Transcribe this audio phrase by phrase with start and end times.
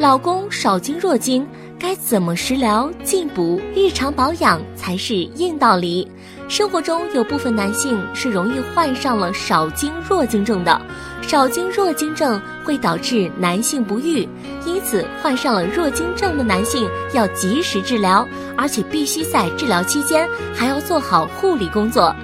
[0.00, 1.46] 老公少经弱经，
[1.78, 6.06] 该怎么食疗、进补、日常保养才是硬道理？
[6.48, 10.80] 生活中有部分男性是容易患上了少经弱经症的，
[11.22, 14.28] 少经弱经症会导致男性不育，
[14.66, 18.26] 因此患上了弱经症的男性要及时治疗，
[18.56, 22.14] 而且必须在治疗期间还要做好护理工作。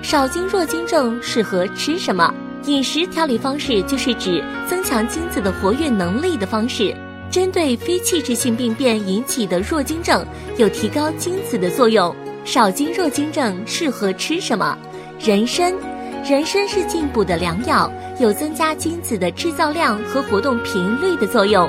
[0.00, 2.32] 少经弱经症适合吃什么？
[2.66, 6.96] 饮食调理方式就是指增强精子的活跃能力的方式，
[7.30, 10.24] 针对非器质性病变引起的弱精症，
[10.56, 12.14] 有提高精子的作用。
[12.44, 14.78] 少精弱精症适合吃什么？
[15.18, 15.74] 人参，
[16.24, 21.68] 人参是进补的良药，有增加精子的制造量和活动频率的作用。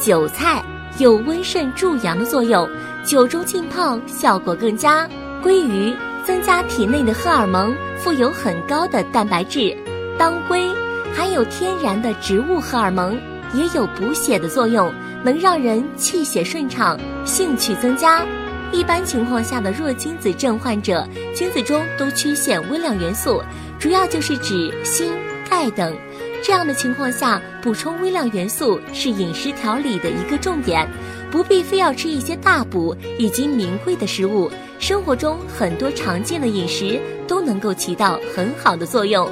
[0.00, 0.62] 韭菜
[0.98, 2.68] 有温肾助阳的作用，
[3.04, 5.08] 酒中浸泡效果更佳。
[5.42, 5.94] 鲑鱼
[6.26, 9.76] 增加体内的荷尔蒙，富有很高的蛋白质。
[10.18, 10.66] 当归
[11.14, 13.18] 含有天然的植物荷尔蒙，
[13.54, 14.92] 也有补血的作用，
[15.24, 18.26] 能让人气血顺畅、兴趣增加。
[18.72, 23.42] 一般情况下的弱精子症患者，精子中都缺陷微量元素，
[23.78, 25.10] 主要就是指锌、
[25.48, 25.96] 钙等。
[26.42, 30.88] 这样的情况下，补充微量元素是饮食调理的一个重点，
[31.30, 39.28] 不必非要吃一些大补以及名贵的食物，生活中很多常见的饮食都能够起到很好的作用。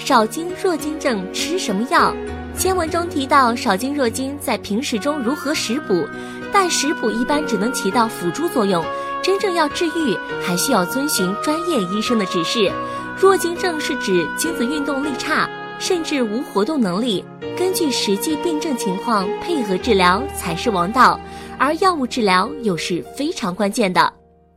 [0.00, 2.12] 少精弱精症吃什么药？
[2.56, 6.08] 前文中提到少精弱精在平时中如何食补，
[6.52, 8.82] 但食补一般只能起到辅助作用，
[9.22, 12.72] 真正要治愈还需要遵循专业医生的指示。
[13.18, 17.24] 弱精症是指精子运动力差，甚至无活动能力，
[17.56, 21.20] 根据实际病症情况配合治疗才是王道，
[21.58, 24.10] 而药物治疗又是非常关键的。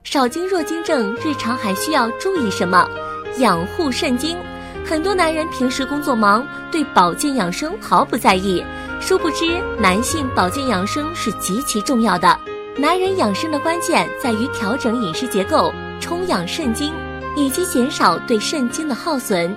[0.05, 2.87] 少精弱精症日常还需要注意什么？
[3.39, 4.37] 养护肾精。
[4.85, 8.63] 很多男人平时工作忙，对保健养生毫不在意，
[8.99, 12.37] 殊不知男性保健养生是极其重要的。
[12.77, 16.93] 男人养生的关键在于调整饮食结构，充养肾精，
[17.35, 19.55] 以及减少对肾精的耗损，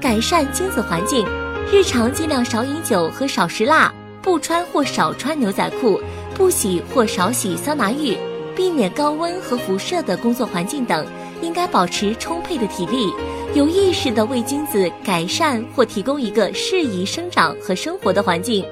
[0.00, 1.26] 改善精子环境。
[1.70, 6.00] 日常尽量少饮酒和少食辣，不穿或少穿牛仔裤，
[6.34, 8.16] 不洗或少洗桑拿浴，
[8.56, 11.06] 避免高温和辐射的工作环境等。
[11.42, 13.12] 应该保持充沛的体力。
[13.54, 18.64] 有意识的为精子改善或提供一个适宜生长和生活的环境。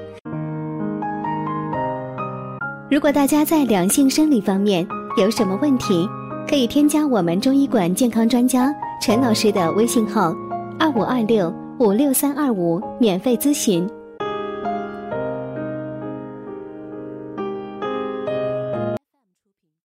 [2.89, 4.85] 如果大家在良性生理方面
[5.17, 6.09] 有什么问题，
[6.49, 10.35] 可以添加我们中医馆健康专家陈老师的微信号：
[10.79, 13.87] 二五二六五六三二五，免费咨询。